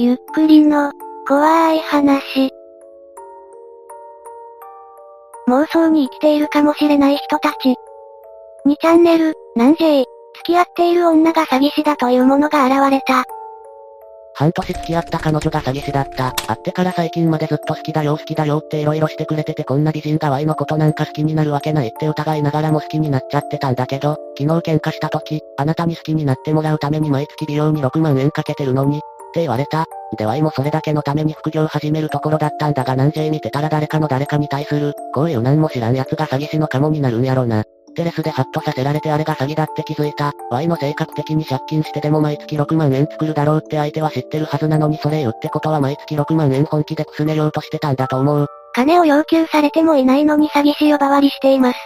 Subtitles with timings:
[0.00, 0.92] ゆっくりの、
[1.26, 2.52] 怖い話。
[5.48, 7.74] 妄想に生きているかもしれない人たち。
[8.64, 10.04] 2チャンネル、なんじー、
[10.36, 13.24] 付き合っている女が詐欺師だというものが現れた。
[14.34, 16.30] 半年付き合った彼女が詐欺師だった。
[16.46, 29.86] 会ってから最近までずっと好きだよ好きだよって色々してくれててこんな美人が Y のことなんか好きになるわけないって疑いながらも好きになっちゃってたんだけど、昨日喧嘩した時、あなたに好きになってもらうために毎月美容に6万円かけてるのに、って言われた。
[30.16, 37.64] で Y もそれだけのために副業始めるところだったんだが何 J 見てたら誰かの誰かに対する、こういう何も知らん奴が詐欺師のカモになるんやろな。
[37.94, 40.32] テレスでハッとさせられてあれが詐欺だって気づいた。
[40.50, 48.46] Y の性格的に借金してでも毎月6万円作るだろうって相手は知ってるはずなのにそれ言ってことは毎月6万円本気でくすねようとしてたんだと思う。
[48.74, 51.78] 金を要求されてもいないのに詐欺師呼ばわりしています。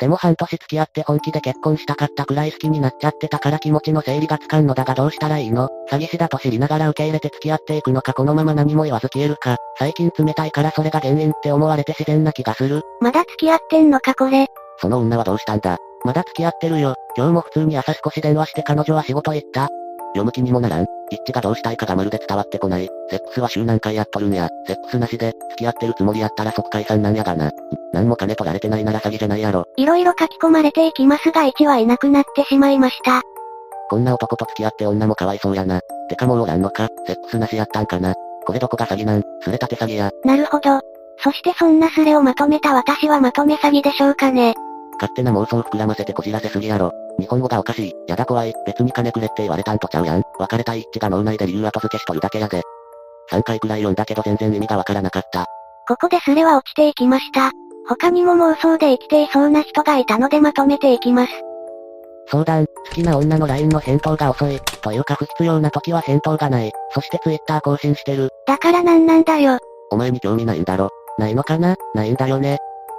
[0.00, 5.68] でも半年付き合って本気で結婚したかったくらい好きになっちゃってたから気持ちの整理がつかんのだがどうしたらいいの？
[5.90, 9.56] 詐欺師だと知りながら受け入れて付き合っていくのかこのまま何も言わず消えるか。
[9.78, 12.82] 最近冷たいからそれが原因って思われて自然な気がする。
[13.00, 14.48] まだ付き合ってんのかこれ。
[14.78, 15.78] その女はどうしたんだ？
[16.04, 16.96] まだ付き合ってるよ。
[17.16, 19.68] 今日も普通に朝少し電話して彼女は仕事行った。
[20.14, 20.86] 読む気にもならん。
[21.10, 22.88] 一致がどうしたいかがまるで伝わってこない。
[23.10, 24.48] セックスは週何回やっとるんや。
[24.66, 27.50] セックスなしで、付き合ってるつもりやったら即解散なんやがな。
[27.92, 29.66] 何も金取られてないなら詐欺じゃないやろ。
[29.76, 33.22] いろいろ書き込まれていきますが1はいなくなってしまいました。
[33.90, 35.80] こんな男と付き合って女もかわいそうやな。
[36.08, 38.14] てかもうおらんのか、セックスなしやったんかな。
[38.46, 40.10] これどこが詐欺なん、すれたて詐欺や。
[40.24, 40.80] なるほど。
[41.18, 44.54] そしてそんなスレをまとめた私はまとめ詐欺でしょうかね。
[45.00, 46.92] 勝手な妄想膨らませてこじらせすぎやろ。
[47.18, 47.92] 日本語がおかしい。
[48.08, 48.52] やだ怖い。
[48.66, 50.22] 別に金くれって言われたんとちゃうやん。
[50.38, 52.62] 別れたい一致が脳内で理由後付けしとるだけやで。
[53.30, 55.46] 3回くらい読んだけど全然意味がわからなかった。
[55.86, 57.50] ここでスレは落ちていきました。
[57.88, 61.32] 他にも妄想で生きていそうな人がいたのでまとめていきます。
[62.28, 64.58] 相談、好きな女の LINE の返答が遅い。
[64.82, 66.72] というか不必要な時は返答がない。
[66.94, 68.30] そして Twitter 更新してる。
[68.46, 69.58] だからなんなんだよ。
[69.90, 70.88] お前に興味ないんだろ。
[71.18, 71.76] ないのかな？
[71.94, 72.58] ないんだよね。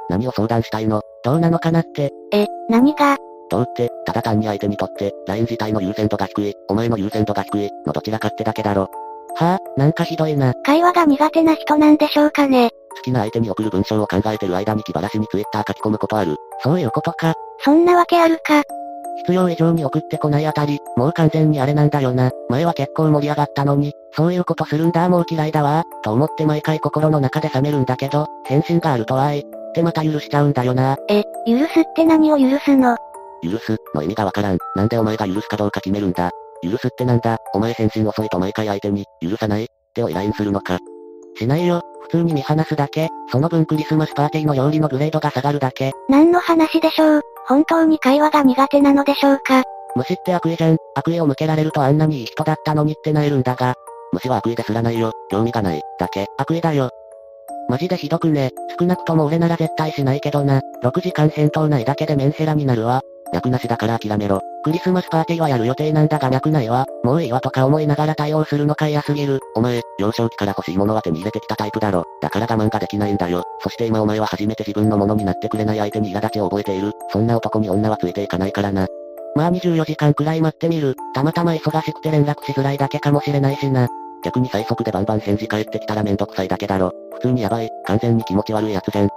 [0.10, 1.02] 何を相談したいの？
[1.24, 2.12] どうなのかなって。
[2.32, 3.18] え、何が？
[3.50, 8.90] どうって、ただ単に相手にとって、LINE 自体の優先度が低い、お前の優先度が低い、のどちらかってだけだろ。
[9.36, 10.54] はぁ、あ、なんかひどいな。
[10.64, 12.70] 会話が苦手な人なんでしょうかね。
[12.96, 16.38] 好きな相手に送る文章を考えてる間に気晴らしに Twitter 書き込むことある。
[16.64, 17.34] そういうことか。
[17.60, 18.64] そんなわけあるか。
[19.18, 22.32] 必要以上に送ってこないあたり、もう完全にあれなんだよな。
[22.48, 29.44] 前は結構盛り上がったのに、そういうことするんだもう嫌いだわ、と思って毎回心の中で冷めるんだけど、返信があるとはい、っ
[29.74, 30.96] てまた許しちゃうんだよな。
[31.10, 32.96] え、許すって何を許すの？
[33.44, 34.58] 許す、の意味がわからん。
[34.76, 36.32] なんでお前が許すかどうか決めるんだ。
[36.64, 40.80] 許すってなんだ、お前返信遅いと毎回相手に、許さないってを依頼するのか。
[41.38, 43.10] しないよ、普通に見放すだけ。
[43.32, 45.92] その分クリスマスパーティーの料理のグレードが下がるだけ。
[46.10, 49.64] 何の話でしょう本当に会話が苦手なのでしょうか
[49.96, 50.78] 虫って悪意じゃん。
[50.96, 53.76] 悪意を向けられるとあんなにいい人だったのにってなえるんだが。
[54.14, 55.12] 虫は悪意ですらないよ。
[55.30, 55.82] 興味がない。
[56.00, 56.28] だけ。
[56.38, 56.90] 悪意だよ。
[57.70, 58.52] マジでひどくね。
[58.80, 60.62] 少なくとも俺なら絶対しないけどな。
[60.84, 63.02] 6時間返答ないだけでメンヘラになるわ。
[63.36, 64.42] 脈なしだから諦めろ。
[64.64, 66.86] クリスマスパーティーはやる予定なんだが脈ないわ。
[67.04, 69.40] もういいわとか思いながら対応するのか嫌すぎる。
[69.56, 72.06] お前、幼少期から欲しいものは手に入れてきたタイプだろ。
[72.22, 73.44] だから我慢ができないんだよ。
[73.62, 76.92] そして今お前は初めて自分のものになってくれない相手に苛立ちを覚えている。
[77.12, 78.88] そんな男に女はついていかないからな。
[79.36, 80.96] まあ24時間くらい待ってみる。
[81.14, 83.88] たまたま忙しくて連絡しづらいだけかもしれないしな。
[84.24, 86.92] 逆に最速でバンバン返事返ってきたらめんどくさいだけだろ。
[87.14, 87.70] 普通にやばい。
[87.86, 89.10] 完全に気持ち悪いやつじゃん。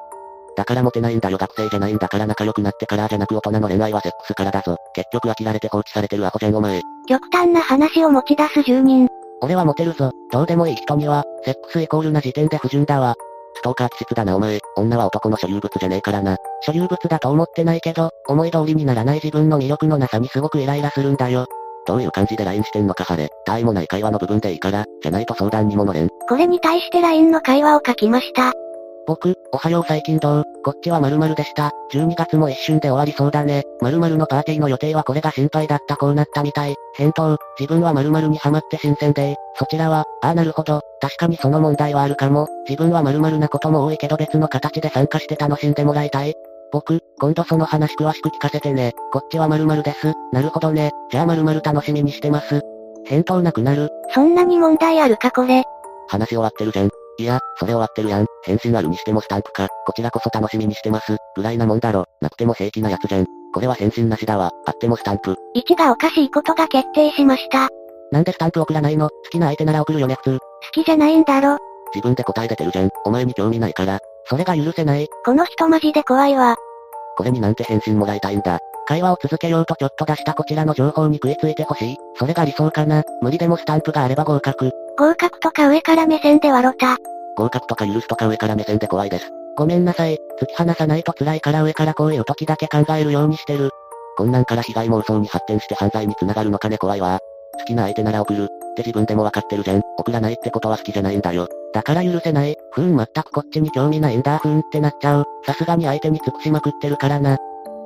[0.59, 4.77] だからモテないんだよ学生じゃないんだから仲良くなってからじゃなく大人の恋愛はセックスからだぞ。
[4.93, 6.83] 結局飽きられて放置されてるアホじゃんお前。
[7.07, 9.07] 極端な話を持ち出す住人。
[9.41, 10.11] 俺はモテるぞ。
[10.33, 13.15] どうでもいい人には、セックスイコールな時点で不純だわ。
[13.55, 14.59] ストーカー気質だなお前。
[14.77, 16.37] 女は男の所有物じゃねえからな。
[16.63, 21.47] 所有物だと思ってないけど、思い通りにならない自分の魅力のなさにすごくイライラするんだよ。
[21.87, 23.31] どういう感じで LINE してんのか晴れ。
[23.47, 26.09] 他意もない会話の部分でいいから、じゃないと相談にも乗れん。
[26.29, 28.53] これに対して LINE の会話を書きました。
[29.09, 30.45] 僕、おはよう最近どう？
[30.63, 31.71] こっちは〇〇でした。
[31.95, 33.63] 12月も一瞬で終わりそうだね。
[33.81, 36.75] 〇〇のパーティーの予定はこれが心配だったこうなったみたい。
[36.95, 42.49] 返答、自分は〇〇にハマって新鮮で、そちらは、ああなるほど、確かにその問題はあるかも。
[42.69, 46.35] 自分は〇〇なことも多いけど別の形で参加して楽しんでもらいたい。
[46.71, 48.93] 僕、今度その話詳しく聞かせてね。
[49.15, 50.13] こっちは〇〇です。
[50.35, 50.91] なるほどね。
[51.11, 52.61] じゃあ〇〇楽しみにしてます。
[53.07, 53.89] 返答なくなる。
[54.13, 55.65] そんなに問題あるかこれ。
[56.09, 56.91] 話終わってるじゃん。
[57.21, 58.27] いや、それ終わってるやん。
[58.45, 59.69] 返信あるにしてもスタンプか。
[59.87, 61.17] こちらこそ楽しみにしてます。
[61.37, 62.07] ぐらいなもんだろ。
[62.21, 63.27] なくても平気なやつじゃん。
[63.53, 64.51] これは返信なしだわ。
[64.67, 65.37] あってもスタンプ。
[65.57, 67.69] 1がおかしいことが決定しました。
[68.13, 69.09] なんでスタンプ送らないの？
[69.09, 70.39] 好きな相手なら送るよね普通。
[70.39, 70.41] 好
[70.73, 71.59] きじゃないんだろ。
[71.95, 72.91] 自分で答え出てるじゃん。
[73.05, 73.99] お前に興味ないから。
[74.27, 75.09] それが許せない。
[75.25, 76.57] この人マジで怖いわ。
[77.17, 78.59] これになんて返信もらいたいんだ。
[78.87, 81.97] 会話を続けようとちょっと出したこちらの情報に食いついてほしい。
[82.15, 83.03] それが理想かな。
[83.21, 84.71] 無理でもスタンプがあれば合格。
[84.99, 86.97] 合格とか上から目線で笑った。
[87.39, 89.31] 合格とか許すとか上から目線で怖いです。
[89.57, 90.19] ごめんなさい。
[90.41, 93.71] 突き放さないと辛いから上からこういう時だけ考えるようにしてる。
[94.17, 97.21] こんなんから被害妄想に発展して犯罪に繋がるのかね怖いわ。
[97.61, 98.45] 好きな相手なら送る。
[98.45, 99.83] って自分でもわかってるじゃん。
[99.99, 101.47] 送らないってことは好きじゃないんだよ。
[101.73, 102.57] だから許せない。
[102.73, 105.25] ふーん全くこっちに興味ないんだふーんってなっちゃう。
[105.47, 107.37] さすがに相手に尽くしまくってるからな。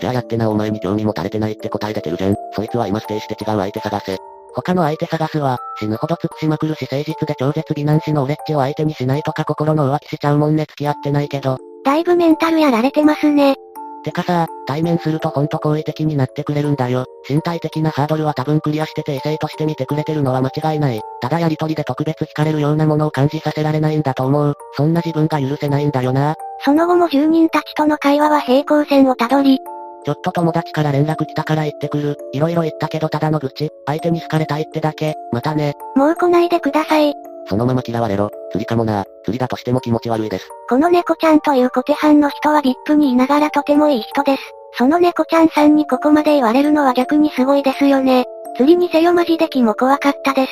[0.01, 2.37] じゃあやってなお前に興味も垂れてないって答え出てるじゃん。
[2.55, 4.19] そいつは今ステイして違う相手探せ。
[4.55, 11.59] 他の相手探すは、死ぬほど尽くしまくるし誠実で超絶美男子の俺っちを相手にしないとか心の浮気しちゃうもんね付き合ってないけど。
[11.85, 13.57] だいぶメンタルやられてますね。
[14.05, 17.07] てかさ、対面するとほんと好意的になってくれるんだよ。
[17.29, 21.01] 身体的なハードルは多分クリアしてて異性として見てくれてるのは間違いない。
[21.21, 24.55] ただやりとりで特別惹かれるようなものを感じさせられないんだと思う。
[24.77, 26.35] そんな自分が許せないんだよな。
[26.65, 29.61] その後も住人たちとの会話は平行線をたどり、
[30.05, 32.17] ちょっと友達から連絡来たから行ってくる。
[32.33, 33.71] いろいろ言ったけどただの愚痴。
[33.87, 35.15] 相手に好かれたいってだけ。
[35.33, 35.75] またね。
[35.95, 37.15] もう来ないでください。
[37.49, 38.31] そのまま嫌われろ。
[38.51, 39.05] 釣りかもな。
[39.25, 40.49] 釣りだとしても気持ち悪いです。
[40.69, 44.43] この猫ちゃんという小手半の人は VIP にいながらとてもいい人です。
[44.79, 48.25] その猫ちゃんさんにここまで言われるのは逆にすごいですよね。
[48.57, 50.51] 釣りにせよマジで気も怖かったです。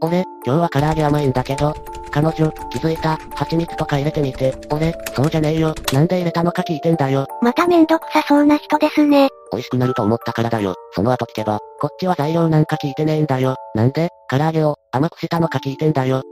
[0.00, 1.74] 俺、今日は唐揚げ甘いんだけど。
[2.18, 3.16] 彼女、気づいた。
[3.36, 4.52] 蜂蜜とか入れてみて。
[4.72, 5.72] 俺、そうじゃねえよ。
[5.92, 7.28] なんで入れたのか聞いてんだよ。
[7.40, 9.28] まためんどくさそうな人ですね。
[9.52, 10.74] 美味しくなると思ったからだよ。
[10.96, 13.54] その後聞けば、こっちは材料なんか聞いてねえんだよ。
[13.76, 16.22] なんで、唐揚げを、甘くしたのか聞いてんだよ。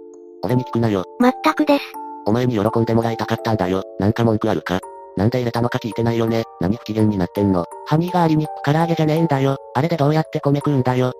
[0.43, 1.05] 俺に聞くなよ。
[1.21, 1.85] まったくです。
[2.27, 3.85] お前に喜んでもらいたかったんだよ。
[4.01, 4.81] なんか文句あるか
[5.17, 6.43] なんで入れたのか聞いてないよね。
[6.61, 7.65] 何不機嫌になってんの。
[7.87, 9.57] ハニーがありに唐揚げじゃねえんだよ。
[9.77, 11.13] あれでどうやって米食うんだよ。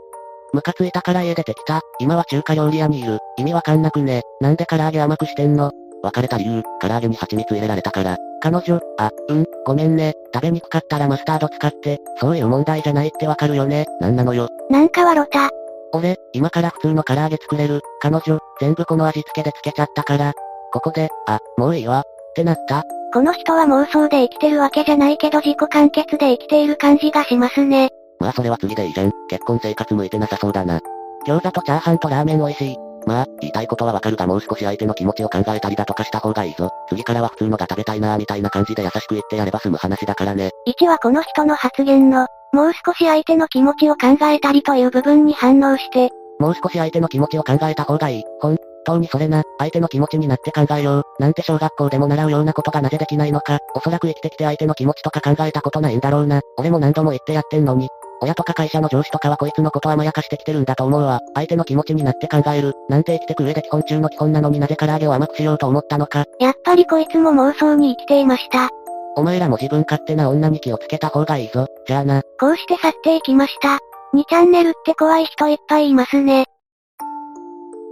[0.53, 1.81] ムカついたから家出てきた。
[1.99, 3.19] 今は中華料理屋にいる。
[3.37, 4.23] 意味わかんなくね。
[4.41, 5.73] なんで唐揚げ甘くしてんの？
[6.03, 8.17] 別れた理由、唐揚げに蜂蜜入れられたから。
[8.41, 10.15] 彼女、あ、うん、ごめんね。
[10.33, 13.87] 食べにくかったらマスタード使って、そういう問題じゃないってわかるよね。
[14.01, 14.49] なんなのよ。
[14.71, 15.51] なんか笑った。
[15.93, 17.81] 俺、今から普通の唐揚げ作れる。
[18.01, 20.33] 彼女、全部この味付けでつけちゃったから。
[20.73, 22.01] ここで、あ、もういいわ。
[22.01, 22.05] っ
[22.35, 22.85] てなった
[23.15, 27.89] この人は妄想で生きてるわけじゃないけど自己完結で生きている感じがしますね。
[28.21, 29.13] まあそれは次でいいじゃん。
[29.29, 30.81] 結婚生活向いてなさそうだな。
[31.27, 32.77] 餃子とチャーハンとラーメン美味しい。
[33.07, 36.71] まあ、言いたいことはわかるがもう少し相手の気持ちを考えたりだとかした方がいいぞ。
[36.89, 40.51] 次からは普通のが食べたいなーみたいな感じで優しく言ってやれば済む話だからね。
[40.67, 46.11] 1はこの人の発言の、もう少し相手の気持ちを考えたりという部分に反応して、
[46.41, 48.25] もう少し相手の気持ちを考えた方がいい。
[48.41, 51.03] 本当にそれな、相手の気持ちになって考えよう。
[51.21, 53.59] なんて小学校でも習うようなことがなぜできないのか。
[53.75, 56.41] おそらく生きてきて相手の気持ちとか考えたことないんだろうな。
[56.57, 57.89] 俺も何度も言ってやってんのに。
[58.21, 61.21] 親とか会社の上司とかはこいつのこと甘やかしてきてるんだと思うわ。
[61.35, 62.75] 相手の気持ちになって考える。
[62.89, 66.25] なんて生きてく上で基本中の基本なのになぜ唐揚げを甘くしようと思ったのか。
[66.41, 68.71] やっぱりこいつも妄想に生きていました。
[69.17, 71.67] お前らも自分勝手な女に気をつけた方がいいぞ。
[71.87, 72.23] じゃあな。
[72.39, 73.79] こうして去っていきました。
[74.15, 76.45] 2チャンネルって怖い人いっぱいいますね。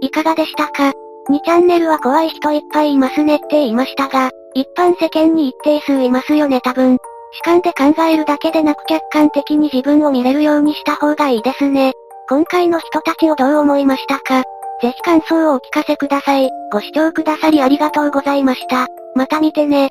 [0.01, 0.93] いかがでしたか
[1.29, 6.97] ?2 チャンネルは怖い人いっぱいいますねって言いましたが、一般世間に一定数いますよね多分。
[7.37, 11.91] 主観で考えるだけでなく客観的に自分を見れるようにした方がいいですね。
[12.29, 14.43] 今回の人たちをどう思いましたか？
[14.81, 16.49] ぜひ感想をお聞かせください。
[16.71, 18.87] ご視聴くださりありがとうございました。
[19.15, 19.89] また見てね。